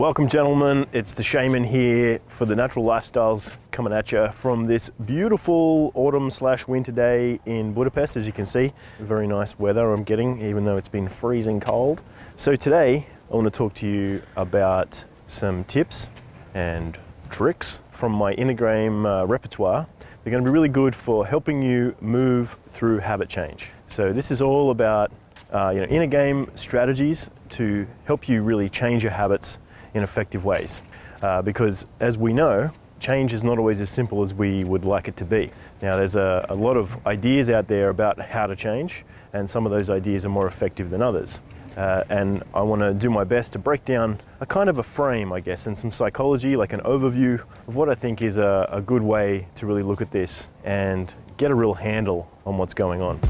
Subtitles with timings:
[0.00, 0.86] Welcome, gentlemen.
[0.94, 6.30] It's the Shaman here for the Natural Lifestyles coming at you from this beautiful autumn
[6.30, 8.16] slash winter day in Budapest.
[8.16, 12.00] As you can see, very nice weather I'm getting, even though it's been freezing cold.
[12.38, 16.08] So today, I want to talk to you about some tips
[16.54, 16.98] and
[17.28, 19.86] tricks from my inner game uh, repertoire.
[20.24, 23.72] They're going to be really good for helping you move through habit change.
[23.86, 25.12] So this is all about
[25.52, 29.58] uh, you know, inner game strategies to help you really change your habits
[29.94, 30.82] in effective ways.
[31.22, 32.70] Uh, because as we know,
[33.00, 35.50] change is not always as simple as we would like it to be.
[35.82, 39.66] Now, there's a, a, lot of ideas out there about how to change, and some
[39.66, 41.40] of those ideas are more effective than others.
[41.76, 44.82] Uh, and I want to do my best to break down a kind of a
[44.82, 48.68] frame, I guess, and some psychology, like an overview of what I think is a,
[48.70, 52.74] a good way to really look at this and get a real handle on what's
[52.74, 53.20] going on.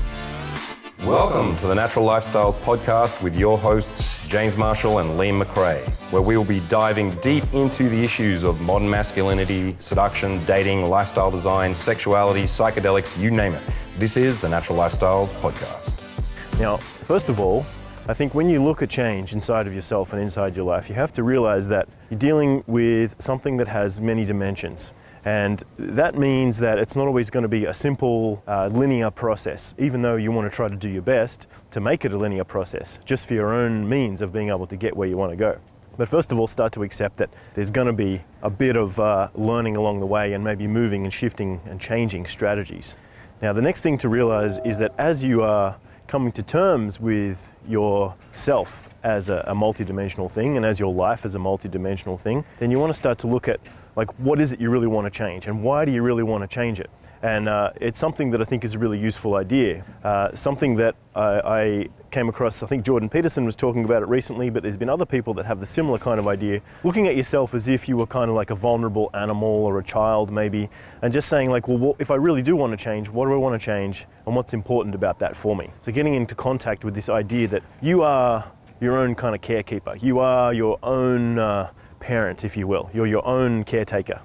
[1.05, 6.23] Welcome to the Natural Lifestyles Podcast with your hosts, James Marshall and Liam McRae, where
[6.23, 11.75] we will be diving deep into the issues of modern masculinity, seduction, dating, lifestyle design,
[11.75, 13.62] sexuality, psychedelics, you name it.
[13.98, 16.61] This is the Natural Lifestyles Podcast.
[16.61, 17.67] Now, first of all,
[18.06, 20.95] I think when you look at change inside of yourself and inside your life, you
[20.95, 24.92] have to realize that you're dealing with something that has many dimensions.
[25.25, 29.75] And that means that it's not always going to be a simple uh, linear process,
[29.79, 32.45] even though you want to try to do your best to make it a linear
[32.45, 35.37] process, just for your own means of being able to get where you want to
[35.37, 35.59] go.
[35.98, 38.98] But first of all, start to accept that there's going to be a bit of
[38.98, 42.95] uh, learning along the way and maybe moving and shifting and changing strategies.
[43.43, 45.77] Now, the next thing to realize is that as you are
[46.07, 51.35] coming to terms with yourself as a, a multidimensional thing and as your life as
[51.35, 53.61] a multidimensional thing, then you want to start to look at
[54.01, 56.41] like what is it you really want to change and why do you really want
[56.43, 56.89] to change it?
[57.23, 59.84] And uh, it's something that I think is a really useful idea.
[60.03, 64.09] Uh, something that I, I, came across, I think Jordan Peterson was talking about it
[64.09, 66.62] recently, but there's been other people that have the similar kind of idea.
[66.83, 69.83] Looking at yourself as if you were kind of like a vulnerable animal or a
[69.83, 70.70] child, maybe,
[71.03, 73.35] and just saying, like, well, what, if I really do want to change, what do
[73.35, 75.69] I want to change and what's important about that for me?
[75.83, 79.95] So, getting into contact with this idea that you are your own kind of carekeeper,
[79.97, 81.39] you are your own.
[81.39, 82.90] Uh, parent, if you will.
[82.92, 84.20] You're your own caretaker.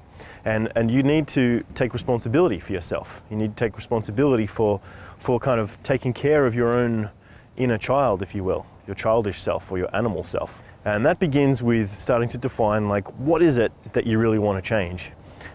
[0.46, 3.22] And, and you need to take responsibility for yourself.
[3.30, 4.80] You need to take responsibility for,
[5.20, 7.10] for kind of taking care of your own
[7.58, 10.62] inner child, if you will, your childish self or your animal self.
[10.86, 14.64] And that begins with starting to define like what is it that you really want
[14.64, 15.12] to change?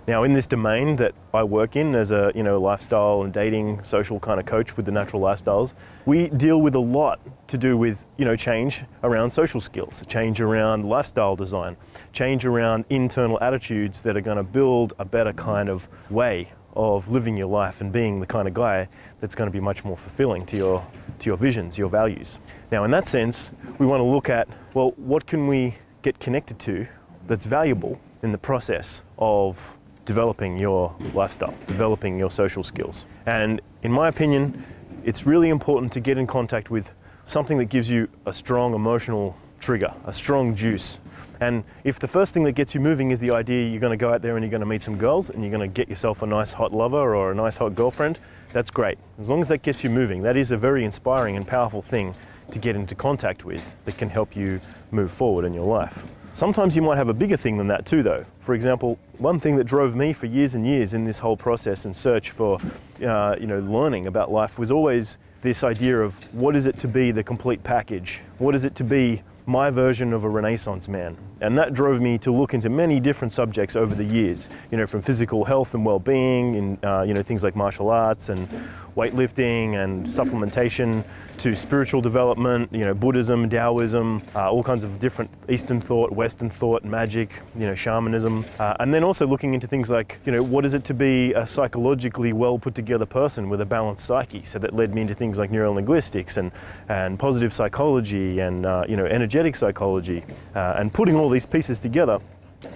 [0.06, 3.82] Now, in this domain that I work in as a you know lifestyle and dating
[3.82, 5.74] social kind of coach with the natural lifestyles,
[6.06, 10.40] we deal with a lot to do with you know change around social skills, change
[10.40, 11.76] around lifestyle design,
[12.12, 17.10] change around internal attitudes that are going to build a better kind of way of
[17.10, 18.88] living your life and being the kind of guy
[19.20, 20.86] that's going to be much more fulfilling to your
[21.18, 22.38] to your visions, your values.
[22.72, 26.58] Now, in that sense, we want to look at well, what can we get connected
[26.60, 26.86] to
[27.26, 29.76] that's valuable in the process of
[30.10, 33.06] developing your lifestyle, developing your social skills.
[33.26, 34.60] And in my opinion,
[35.04, 36.90] it's really important to get in contact with
[37.26, 40.98] something that gives you a strong emotional trigger, a strong juice.
[41.40, 44.04] And if the first thing that gets you moving is the idea you're going to
[44.04, 45.88] go out there and you're going to meet some girls and you're going to get
[45.88, 48.18] yourself a nice hot lover or a nice hot girlfriend,
[48.52, 48.98] that's great.
[49.20, 52.16] As long as that gets you moving, that is a very inspiring and powerful thing
[52.50, 54.60] to get into contact with that can help you
[54.90, 56.04] move forward in your life.
[56.32, 58.22] Sometimes you might have a bigger thing than that too, though.
[58.38, 61.86] For example, one thing that drove me for years and years in this whole process
[61.86, 62.60] and search for,
[63.04, 66.88] uh, you know, learning about life was always this idea of what is it to
[66.88, 68.20] be the complete package?
[68.38, 71.16] What is it to be my version of a Renaissance man?
[71.40, 74.86] And that drove me to look into many different subjects over the years, you know,
[74.86, 78.48] from physical health and well-being, and uh, you know, things like martial arts and
[78.96, 81.04] weightlifting and supplementation,
[81.40, 86.50] to spiritual development, you know, Buddhism, Taoism, uh, all kinds of different Eastern thought, Western
[86.50, 90.42] thought, magic, you know, shamanism, uh, and then also looking into things like, you know,
[90.42, 94.44] what is it to be a psychologically well put together person with a balanced psyche?
[94.44, 96.52] So that led me into things like neurolinguistics and
[96.90, 100.22] and positive psychology and uh, you know, energetic psychology,
[100.54, 102.18] uh, and putting all these pieces together.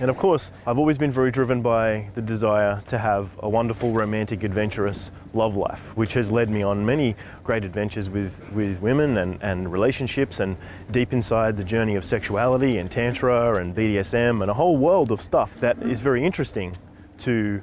[0.01, 3.93] And of course, I've always been very driven by the desire to have a wonderful,
[3.93, 9.19] romantic, adventurous love life, which has led me on many great adventures with, with women
[9.19, 10.57] and, and relationships and
[10.91, 15.21] deep inside the journey of sexuality and Tantra and BDSM and a whole world of
[15.21, 16.77] stuff that is very interesting
[17.19, 17.61] to,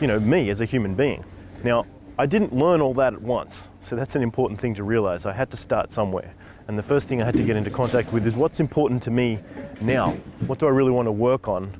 [0.00, 1.24] you know, me as a human being.
[1.64, 1.84] Now,
[2.18, 5.26] I didn't learn all that at once, so that's an important thing to realize.
[5.26, 6.32] I had to start somewhere.
[6.68, 9.10] And the first thing I had to get into contact with is what's important to
[9.10, 9.38] me
[9.80, 10.12] now?
[10.46, 11.72] What do I really want to work on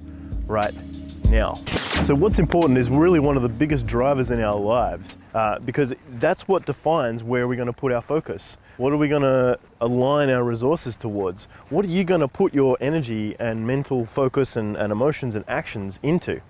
[0.47, 0.73] right
[1.29, 1.55] now?
[2.05, 5.93] So what's important is really one of the biggest drivers in our lives uh, because
[6.19, 8.59] that's what defines where we're going to put our focus.
[8.77, 11.49] What are we going to align our resources towards?
[11.71, 15.45] What are you going to put your energy and mental focus and, and emotions and
[15.49, 16.41] actions into?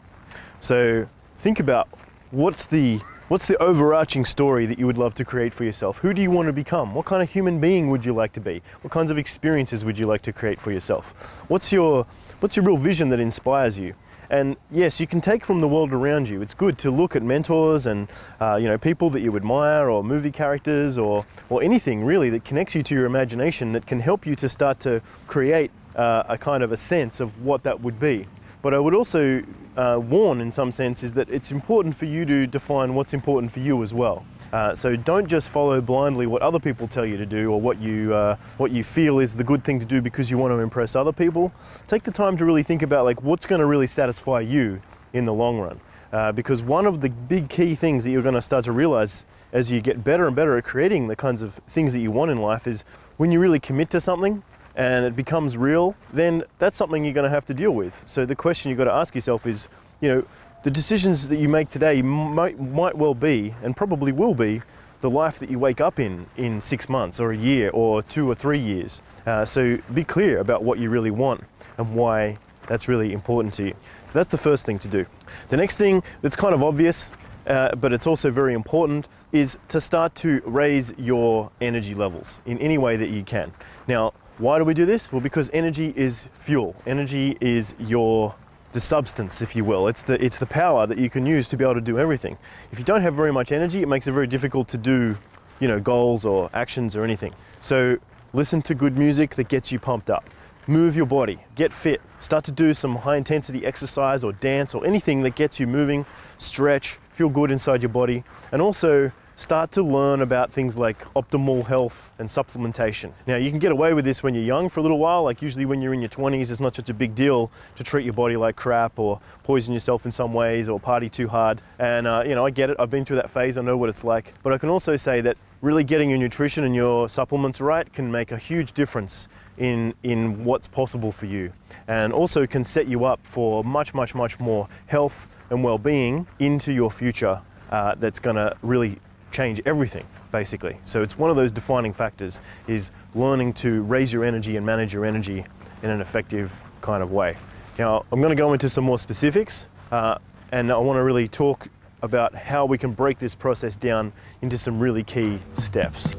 [0.61, 1.88] So think about
[2.33, 5.99] what's the what's the overarching story that you would love to create for yourself?
[5.99, 6.94] Who do you want to become?
[6.94, 8.62] What kind of human being would you like to be?
[8.82, 11.06] What kinds of experiences would you like to create for yourself?
[11.49, 12.06] What's your
[12.40, 13.94] what's your real vision that inspires you?
[14.28, 16.43] And yes, you can take from the world around you.
[16.43, 18.08] It's good to look at mentors and
[18.40, 22.44] uh, you know people that you admire, or movie characters, or or anything really that
[22.44, 26.38] connects you to your imagination that can help you to start to create uh, a
[26.38, 28.26] kind of a sense of what that would be.
[28.66, 29.44] But I would also
[29.76, 33.52] uh, warn, in some sense, is that it's important for you to define what's important
[33.52, 34.26] for you as well.
[34.52, 37.80] Uh, so don't just follow blindly what other people tell you to do or what
[37.80, 40.58] you uh, what you feel is the good thing to do because you want to
[40.58, 41.52] impress other people.
[41.86, 44.82] Take the time to really think about like what's going to really satisfy you
[45.12, 45.80] in the long run.
[46.12, 49.26] Uh, because one of the big key things that you're going to start to realize
[49.52, 52.32] as you get better and better at creating the kinds of things that you want
[52.32, 52.82] in life is
[53.16, 54.42] when you really commit to something
[54.76, 58.02] and it becomes real, then that's something you're going to have to deal with.
[58.06, 59.69] So the question you've got to ask yourself is,
[60.00, 60.25] you know,
[60.64, 64.62] the decisions that you make today might, might well be, and probably will be,
[65.00, 68.28] the life that you wake up in in six months or a year or two
[68.28, 69.02] or three years.
[69.26, 71.44] Uh, so be clear about what you really want
[71.78, 73.75] and why that's really important to you.
[74.06, 75.06] So that's the first thing to do.
[75.49, 77.12] The next thing that's kind of obvious,
[77.46, 82.58] uh, but it's also very important, is to start to raise your energy levels in
[82.58, 83.52] any way that you can.
[83.87, 85.12] Now, why do we do this?
[85.12, 86.77] Well, because energy is fuel.
[86.87, 88.35] Energy is your
[88.73, 89.88] the substance, if you will.
[89.88, 92.37] It's the, it's the power that you can use to be able to do everything.
[92.73, 95.17] If you don't have very much energy, it makes it very difficult to do,
[95.61, 97.33] you know, goals or actions or anything.
[97.61, 97.97] So
[98.35, 100.29] listen to good music that gets you pumped up.
[100.67, 104.85] Move your body, get fit, start to do some high intensity exercise or dance or
[104.85, 106.05] anything that gets you moving,
[106.37, 111.65] stretch, feel good inside your body, and also start to learn about things like optimal
[111.65, 113.12] health and supplementation.
[113.27, 115.43] Now, you can get away with this when you're young for a little while, like
[115.43, 118.15] usually when you're in your 20s, it's not such a big deal to treat your
[118.15, 121.61] body like crap or poison yourself in some ways or party too hard.
[121.79, 123.91] And, uh, you know, I get it, I've been through that phase, I know what
[123.91, 124.33] it's like.
[124.43, 128.11] But I can also say that really getting your nutrition and your supplements right can
[128.11, 129.29] make a huge difference
[129.59, 131.53] in, in what's possible for you
[131.88, 136.73] and also can set you up for much, much, much more health and well-being into
[136.73, 137.41] your future
[137.71, 138.99] uh, that's going to really
[139.37, 140.79] change everything basically.
[140.87, 144.94] So it's one of those defining factors is learning to raise your energy and manage
[144.94, 145.44] your energy
[145.83, 146.50] in an effective
[146.81, 147.37] kind of way.
[147.79, 150.17] Now I'm going to go into some more specifics uh,
[150.53, 151.69] and I want to really talk
[152.03, 156.15] about how we can break this process down into some really key steps.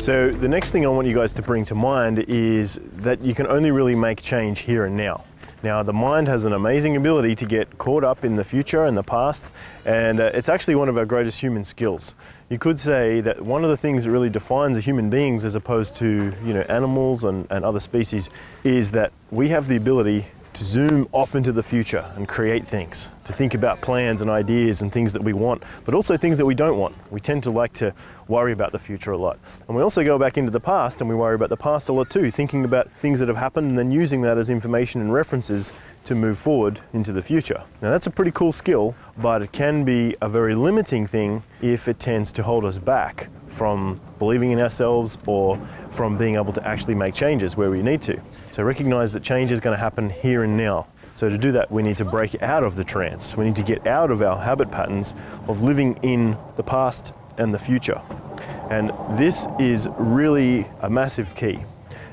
[0.00, 3.34] So the next thing I want you guys to bring to mind is that you
[3.34, 5.24] can only really make change here and now.
[5.64, 8.94] Now, the mind has an amazing ability to get caught up in the future and
[8.94, 9.50] the past,
[9.86, 12.14] and uh, it's actually one of our greatest human skills.
[12.50, 15.96] You could say that one of the things that really defines human beings as opposed
[15.96, 18.28] to you know, animals and, and other species
[18.62, 23.10] is that we have the ability to zoom off into the future and create things,
[23.24, 26.46] to think about plans and ideas and things that we want, but also things that
[26.46, 26.94] we don't want.
[27.10, 27.92] We tend to like to
[28.28, 29.38] worry about the future a lot.
[29.66, 31.92] And we also go back into the past and we worry about the past a
[31.92, 35.12] lot too, thinking about things that have happened and then using that as information and
[35.12, 35.72] references
[36.04, 37.62] to move forward into the future.
[37.82, 41.88] Now that's a pretty cool skill, but it can be a very limiting thing if
[41.88, 45.60] it tends to hold us back from believing in ourselves or
[45.90, 48.20] from being able to actually make changes where we need to.
[48.54, 50.86] So recognize that change is going to happen here and now.
[51.16, 53.36] So to do that, we need to break out of the trance.
[53.36, 55.12] We need to get out of our habit patterns
[55.48, 58.00] of living in the past and the future.
[58.70, 61.58] And this is really a massive key.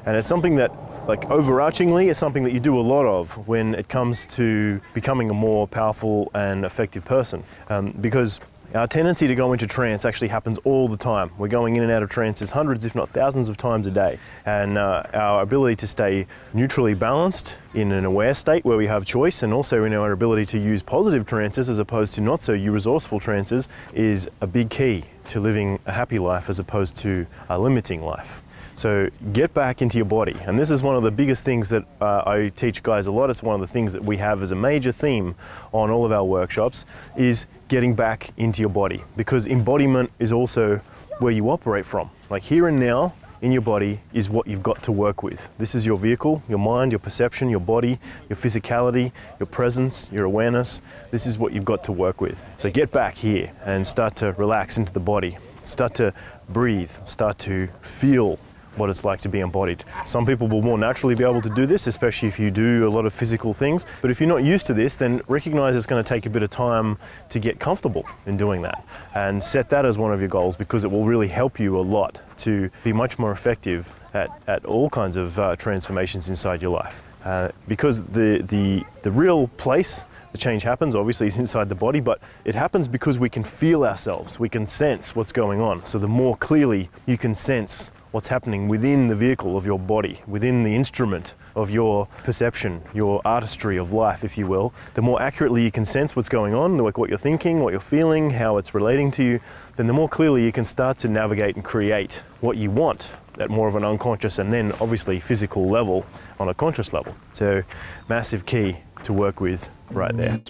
[0.07, 0.71] And it's something that
[1.07, 5.29] like overarchingly is something that you do a lot of when it comes to becoming
[5.29, 7.43] a more powerful and effective person.
[7.69, 8.39] Um, because
[8.73, 11.29] our tendency to go into trance actually happens all the time.
[11.37, 14.17] We're going in and out of trances hundreds, if not thousands of times a day.
[14.45, 19.05] And uh, our ability to stay neutrally balanced in an aware state where we have
[19.05, 22.53] choice and also in our ability to use positive trances as opposed to not so
[22.53, 27.59] resourceful trances is a big key to living a happy life as opposed to a
[27.59, 28.41] limiting life.
[28.75, 30.35] So get back into your body.
[30.45, 33.29] And this is one of the biggest things that uh, I teach guys a lot.
[33.29, 35.35] It's one of the things that we have as a major theme
[35.71, 36.85] on all of our workshops
[37.15, 40.81] is getting back into your body because embodiment is also
[41.19, 42.09] where you operate from.
[42.29, 45.49] Like here and now in your body is what you've got to work with.
[45.57, 47.99] This is your vehicle, your mind, your perception, your body,
[48.29, 50.81] your physicality, your presence, your awareness.
[51.09, 52.43] This is what you've got to work with.
[52.57, 55.37] So get back here and start to relax into the body.
[55.63, 56.13] Start to
[56.49, 58.39] breathe, start to feel
[58.81, 59.83] what it's like to be embodied.
[60.05, 62.89] Some people will more naturally be able to do this, especially if you do a
[62.89, 63.85] lot of physical things.
[64.01, 66.41] But if you're not used to this, then recognize it's going to take a bit
[66.43, 66.97] of time
[67.29, 68.83] to get comfortable in doing that.
[69.13, 71.85] And set that as one of your goals because it will really help you a
[71.97, 76.71] lot to be much more effective at, at all kinds of uh, transformations inside your
[76.71, 77.03] life.
[77.23, 81.99] Uh, because the, the, the real place the change happens obviously is inside the body,
[81.99, 85.85] but it happens because we can feel ourselves, we can sense what's going on.
[85.85, 90.21] So the more clearly you can sense what's happening within the vehicle of your body,
[90.27, 95.21] within the instrument of your perception, your artistry of life, if you will, the more
[95.21, 98.57] accurately you can sense what's going on, like what you're thinking, what you're feeling, how
[98.57, 99.39] it's relating to you,
[99.77, 103.49] then the more clearly you can start to navigate and create what you want at
[103.49, 106.05] more of an unconscious and then obviously physical level
[106.39, 107.15] on a conscious level.
[107.31, 107.63] So,
[108.09, 110.41] massive key to work with right there.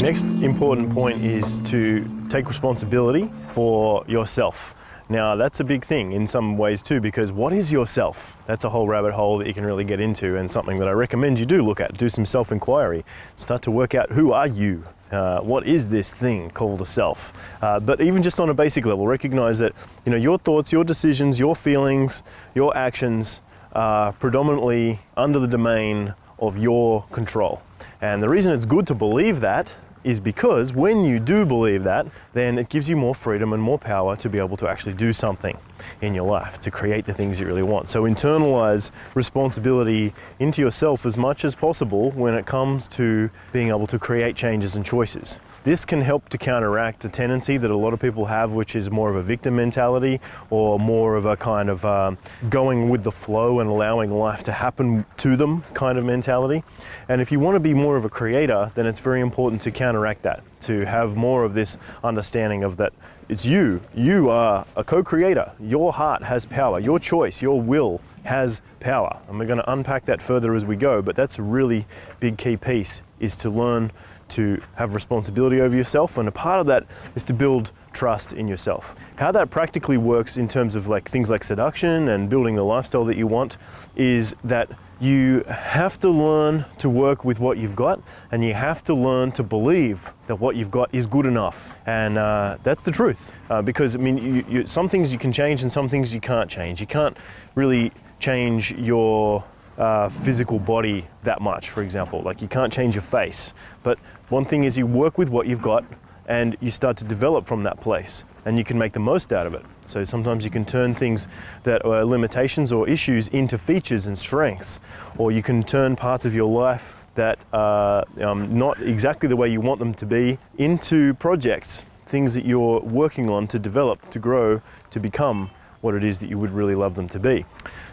[0.00, 4.74] Next important point is to take responsibility for yourself.
[5.12, 8.38] Now, that's a big thing in some ways too, because what is yourself?
[8.46, 10.92] That's a whole rabbit hole that you can really get into, and something that I
[10.92, 11.98] recommend you do look at.
[11.98, 13.04] Do some self inquiry.
[13.36, 14.82] Start to work out who are you?
[15.10, 17.34] Uh, what is this thing called a self?
[17.60, 19.74] Uh, but even just on a basic level, recognize that
[20.06, 22.22] you know your thoughts, your decisions, your feelings,
[22.54, 23.42] your actions
[23.74, 27.60] are predominantly under the domain of your control.
[28.00, 29.74] And the reason it's good to believe that
[30.04, 33.78] is because when you do believe that, then it gives you more freedom and more
[33.78, 35.56] power to be able to actually do something
[36.00, 37.90] in your life, to create the things you really want.
[37.90, 43.86] So internalize responsibility into yourself as much as possible when it comes to being able
[43.86, 45.38] to create changes and choices.
[45.64, 48.90] This can help to counteract a tendency that a lot of people have, which is
[48.90, 50.20] more of a victim mentality
[50.50, 54.52] or more of a kind of um, going with the flow and allowing life to
[54.52, 56.64] happen to them kind of mentality.
[57.08, 59.70] And if you want to be more of a creator, then it's very important to
[59.70, 62.92] counteract that, to have more of this understanding of that
[63.28, 63.80] it's you.
[63.94, 65.52] You are a co creator.
[65.58, 66.78] Your heart has power.
[66.78, 69.18] Your choice, your will has power.
[69.28, 71.86] And we're going to unpack that further as we go, but that's a really
[72.20, 73.90] big key piece is to learn
[74.30, 78.48] to have responsibility over yourself, and a part of that is to build trust in
[78.48, 78.94] yourself.
[79.16, 83.04] How that practically works in terms of like things like seduction and building the lifestyle
[83.04, 83.56] that you want
[83.96, 84.70] is that
[85.00, 89.32] you have to learn to work with what you've got and you have to learn
[89.32, 93.60] to believe that what you've got is good enough and uh, that's the truth uh,
[93.60, 96.48] because i mean you, you, some things you can change and some things you can't
[96.48, 97.16] change you can't
[97.56, 99.42] really change your
[99.78, 102.22] uh, physical body that much, for example.
[102.22, 103.54] Like you can't change your face.
[103.82, 105.84] But one thing is you work with what you've got
[106.26, 109.46] and you start to develop from that place and you can make the most out
[109.46, 109.64] of it.
[109.84, 111.28] So sometimes you can turn things
[111.64, 114.80] that are limitations or issues into features and strengths,
[115.18, 119.48] or you can turn parts of your life that are um, not exactly the way
[119.48, 124.18] you want them to be into projects, things that you're working on to develop, to
[124.18, 124.60] grow,
[124.90, 125.50] to become
[125.82, 127.44] what it is that you would really love them to be.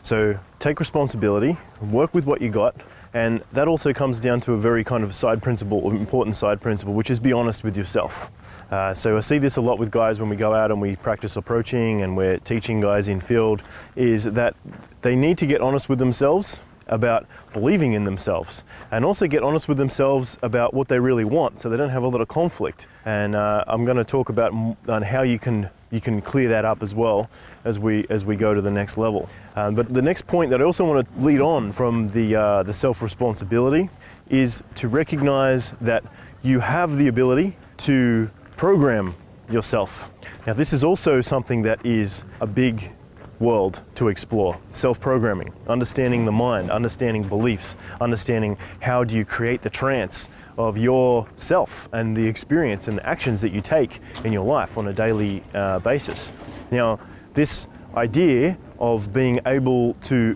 [0.02, 2.76] So take responsibility, work with what you got,
[3.14, 6.94] and that also comes down to a very kind of side principle, important side principle,
[6.94, 8.32] which is be honest with yourself.
[8.72, 10.96] Uh, so I see this a lot with guys when we go out and we
[10.96, 13.64] practice approaching and we're teaching guys in field,
[13.96, 14.56] is that
[15.02, 19.68] they need to get honest with themselves about believing in themselves and also get honest
[19.68, 22.88] with themselves about what they really want so they don't have a lot of conflict.
[23.06, 24.54] And uh, I'm going to talk about
[24.88, 27.30] on how you can you can clear that up as well
[27.66, 29.28] as we as we go to the next level.
[29.56, 32.64] Um, but the next point that I also want to lead on from the uh,
[32.64, 33.90] the self responsibility
[34.30, 36.04] is to recognize that
[36.44, 39.16] you have the ability to program
[39.50, 40.12] yourself.
[40.46, 42.92] Now this is also something that is a big
[43.40, 44.58] world to explore.
[44.72, 51.88] Self-programming, understanding the mind, understanding beliefs, understanding how do you create the trance of yourself
[51.94, 55.44] and the experience and the actions that you take in your life on a daily
[55.54, 56.32] uh, basis.
[56.72, 57.00] Now,
[57.34, 60.36] this idea of being able to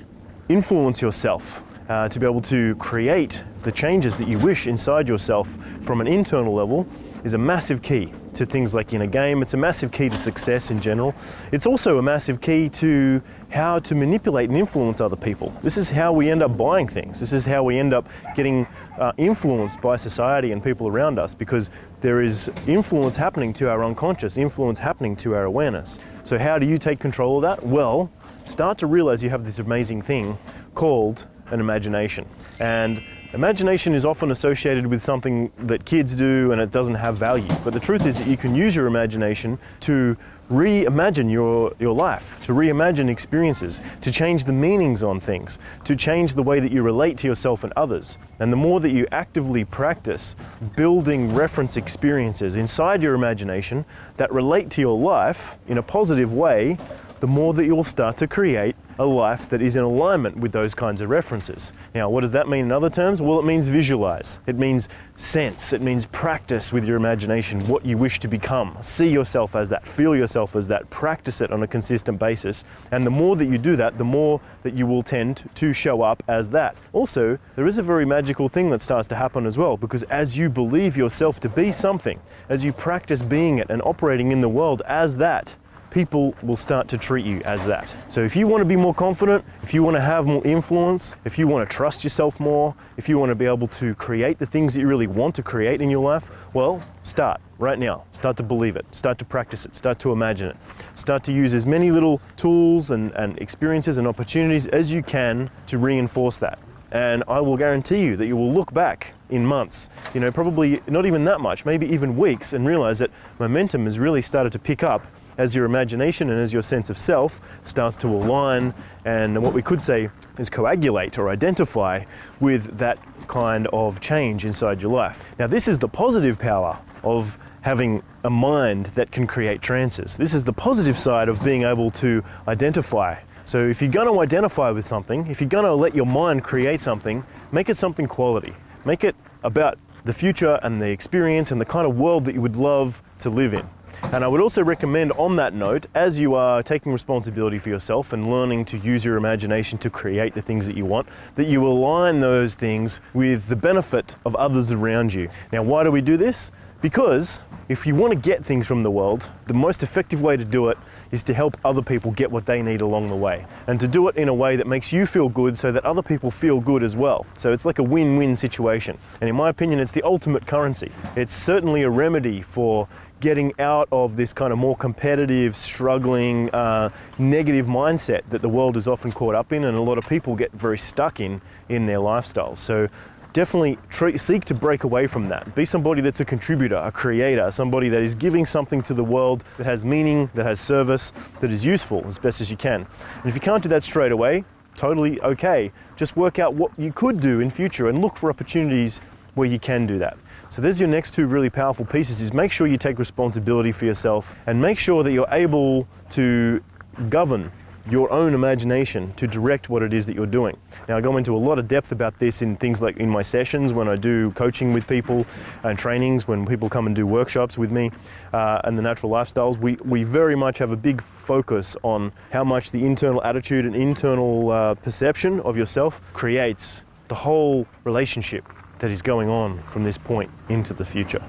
[0.49, 5.57] influence yourself, uh, to be able to create the changes that you wish inside yourself
[5.81, 6.87] from an internal level
[7.23, 9.41] is a massive key to things like inner game.
[9.41, 11.15] It's a massive key to success in general.
[11.51, 15.53] It's also a massive key to how to manipulate and influence other people.
[15.61, 17.19] This is how we end up buying things.
[17.19, 18.65] This is how we end up getting
[18.99, 21.69] uh, influenced by society and people around us because
[22.01, 25.99] there is influence happening to our unconscious, influence happening to our awareness.
[26.23, 27.65] So, how do you take control of that?
[27.65, 28.11] Well,
[28.43, 30.37] start to realize you have this amazing thing
[30.73, 32.25] called an imagination.
[32.59, 33.01] And
[33.33, 37.51] Imagination is often associated with something that kids do and it doesn't have value.
[37.63, 40.15] But the truth is that you can use your imagination to
[40.51, 46.35] reimagine your, your life, to reimagine experiences, to change the meanings on things, to change
[46.35, 48.19] the way that you relate to yourself and others.
[48.37, 50.35] And the more that you actively practice
[50.75, 53.83] building reference experiences inside your imagination
[54.17, 56.77] that relate to your life in a positive way,
[57.19, 60.73] the more that you'll start to create a life that is in alignment with those
[60.73, 61.71] kinds of references.
[61.95, 63.21] Now, what does that mean in other terms?
[63.21, 64.39] Well, it means visualize.
[64.47, 65.73] It means sense.
[65.73, 68.77] It means practice with your imagination what you wish to become.
[68.81, 72.63] See yourself as that, feel yourself as that, practice it on a consistent basis.
[72.91, 76.01] And the more that you do that, the more that you will tend to show
[76.01, 76.75] up as that.
[76.93, 80.37] Also, there is a very magical thing that starts to happen as well because as
[80.37, 82.19] you believe yourself to be something,
[82.49, 85.55] as you practice being it and operating in the world as that,
[85.93, 87.93] people will start to treat you as that.
[88.09, 91.15] So if you want to be more confident, if you want to have more influence,
[91.23, 94.39] if you want to trust yourself more, if you want to be able to create
[94.39, 98.03] the things that you really want to create in your life, well, start right now.
[98.11, 98.85] Start to believe it.
[98.91, 99.75] Start to practice it.
[99.75, 100.57] Start to imagine it.
[100.95, 105.49] Start to use as many little tools and, and experiences and opportunities as you can
[105.67, 106.57] to reinforce that.
[106.91, 110.81] And I will guarantee you that you will look back in months, you know, probably
[110.87, 113.09] not even that much, maybe even weeks, and realize that
[113.39, 115.05] momentum has really started to pick up
[115.37, 118.73] as your imagination and as your sense of self starts to align
[119.05, 122.03] and what we could say is coagulate or identify
[122.39, 125.23] with that kind of change inside your life.
[125.39, 130.17] Now, this is the positive power of having a mind that can create trances.
[130.17, 133.15] This is the positive side of being able to identify.
[133.45, 136.43] So, if you're going to identify with something, if you're going to let your mind
[136.43, 138.53] create something, make it something quality.
[138.85, 142.41] Make it about the future and the experience and the kind of world that you
[142.41, 143.67] would love to live in.
[144.01, 148.13] And I would also recommend, on that note, as you are taking responsibility for yourself
[148.13, 151.65] and learning to use your imagination to create the things that you want, that you
[151.65, 155.29] align those things with the benefit of others around you.
[155.51, 156.51] Now, why do we do this?
[156.81, 160.43] Because if you want to get things from the world, the most effective way to
[160.43, 160.77] do it
[161.13, 163.45] is to help other people get what they need along the way.
[163.67, 166.01] And to do it in a way that makes you feel good so that other
[166.01, 167.25] people feel good as well.
[167.35, 168.97] So it's like a win win situation.
[169.21, 170.91] And in my opinion, it's the ultimate currency.
[171.15, 172.87] It's certainly a remedy for
[173.19, 176.89] getting out of this kind of more competitive, struggling, uh,
[177.19, 180.35] negative mindset that the world is often caught up in, and a lot of people
[180.35, 181.39] get very stuck in
[181.69, 182.57] in their lifestyles.
[182.57, 182.89] So
[183.33, 183.77] definitely
[184.17, 185.53] seek to break away from that.
[185.55, 189.43] Be somebody that's a contributor, a creator, somebody that is giving something to the world
[189.57, 191.11] that has meaning, that has service,
[191.41, 192.81] that is useful as best as you can.
[193.17, 194.43] And if you can't do that straight away,
[194.75, 195.71] totally okay.
[195.95, 199.01] Just work out what you could do in future and look for opportunities
[199.33, 200.15] where you can do that.
[200.49, 203.85] So there's your next two really powerful pieces is make sure you take responsibility for
[203.85, 206.63] yourself and make sure that you're able to
[207.09, 207.51] govern
[207.89, 210.57] your own imagination to direct what it is that you're doing.
[210.87, 213.21] Now, I go into a lot of depth about this in things like in my
[213.21, 215.25] sessions when I do coaching with people
[215.63, 217.91] and trainings, when people come and do workshops with me
[218.31, 219.57] uh, and the natural lifestyles.
[219.57, 223.75] We, we very much have a big focus on how much the internal attitude and
[223.75, 228.45] internal uh, perception of yourself creates the whole relationship
[228.79, 231.23] that is going on from this point into the future.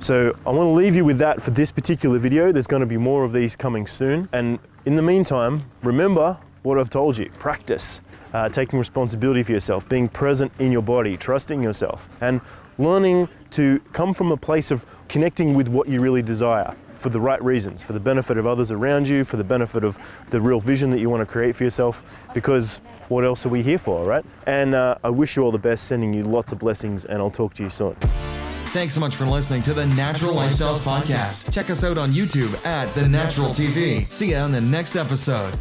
[0.00, 2.52] So I want to leave you with that for this particular video.
[2.52, 4.28] There's going to be more of these coming soon.
[4.32, 7.30] And in the meantime, remember what I've told you.
[7.38, 8.00] Practice
[8.32, 12.40] uh, taking responsibility for yourself, being present in your body, trusting yourself, and
[12.78, 17.20] learning to come from a place of connecting with what you really desire for the
[17.20, 19.98] right reasons, for the benefit of others around you, for the benefit of
[20.30, 23.62] the real vision that you want to create for yourself, because what else are we
[23.62, 24.24] here for, right?
[24.46, 27.28] And uh, I wish you all the best, sending you lots of blessings, and I'll
[27.28, 27.94] talk to you soon.
[28.70, 31.52] Thanks so much for listening to the Natural Lifestyles Podcast.
[31.52, 34.06] Check us out on YouTube at The Natural TV.
[34.10, 35.54] See you on the next episode.